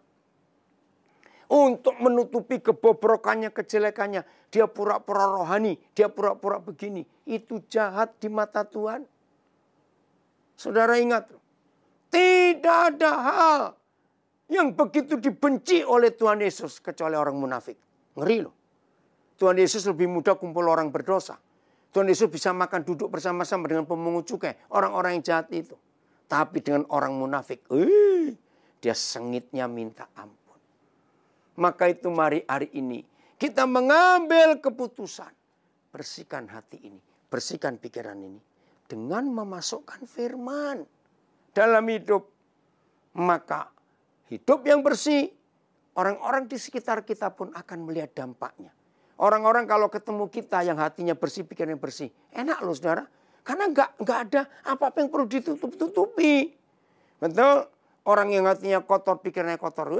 [1.48, 4.24] untuk menutupi kebobrokannya, kejelekannya.
[4.52, 7.08] Dia pura-pura rohani, dia pura-pura begini.
[7.24, 9.04] Itu jahat di mata Tuhan.
[10.60, 11.32] Saudara ingat,
[12.12, 13.62] tidak ada hal
[14.48, 17.76] yang begitu dibenci oleh Tuhan Yesus kecuali orang munafik.
[18.16, 18.56] Ngeri loh.
[19.38, 21.38] Tuhan Yesus lebih mudah kumpul orang berdosa.
[21.94, 24.58] Tuhan Yesus bisa makan duduk bersama-sama dengan pemungut cukai.
[24.74, 25.78] Orang-orang yang jahat itu.
[26.26, 27.64] Tapi dengan orang munafik.
[27.70, 28.34] Eh,
[28.82, 30.47] dia sengitnya minta ampun.
[31.58, 33.02] Maka itu mari hari ini.
[33.38, 35.34] Kita mengambil keputusan.
[35.90, 37.02] Bersihkan hati ini.
[37.34, 38.38] Bersihkan pikiran ini.
[38.86, 40.86] Dengan memasukkan firman.
[41.54, 42.30] Dalam hidup.
[43.18, 43.74] Maka
[44.30, 45.34] hidup yang bersih.
[45.98, 48.70] Orang-orang di sekitar kita pun akan melihat dampaknya.
[49.18, 52.14] Orang-orang kalau ketemu kita yang hatinya bersih, pikirannya bersih.
[52.30, 53.02] Enak loh saudara.
[53.42, 56.54] Karena nggak nggak ada apa-apa yang perlu ditutup-tutupi.
[57.18, 57.66] Betul?
[58.06, 59.98] Orang yang hatinya kotor, pikirannya kotor.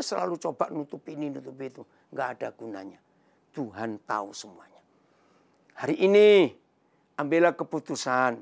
[0.00, 1.82] Selalu coba nutup ini, nutup itu.
[2.14, 3.00] Nggak ada gunanya.
[3.52, 4.80] Tuhan tahu semuanya.
[5.76, 6.48] Hari ini
[7.20, 8.40] ambillah keputusan.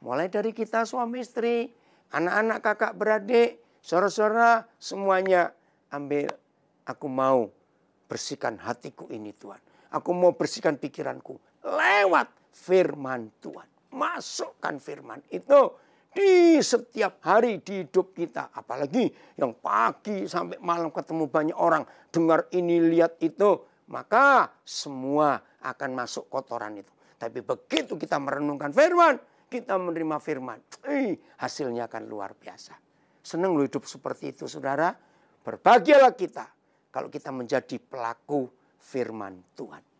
[0.00, 1.72] Mulai dari kita suami istri,
[2.12, 5.52] anak-anak kakak beradik, saudara-saudara semuanya
[5.92, 6.30] ambil.
[6.86, 7.50] Aku mau
[8.06, 9.58] Bersihkan hatiku ini Tuhan.
[9.90, 11.34] Aku mau bersihkan pikiranku
[11.66, 13.66] lewat firman Tuhan.
[13.90, 15.74] Masukkan firman itu
[16.16, 18.48] di setiap hari di hidup kita.
[18.56, 21.84] Apalagi yang pagi sampai malam ketemu banyak orang.
[22.08, 23.60] Dengar ini, lihat itu.
[23.92, 26.90] Maka semua akan masuk kotoran itu.
[27.20, 30.58] Tapi begitu kita merenungkan firman, kita menerima firman.
[30.88, 32.74] Eh, hasilnya akan luar biasa.
[33.22, 34.90] Senang lo hidup seperti itu saudara.
[35.46, 36.46] Berbahagialah kita
[36.90, 38.50] kalau kita menjadi pelaku
[38.82, 39.95] firman Tuhan.